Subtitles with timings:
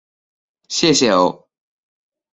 [0.67, 1.45] 谢谢哦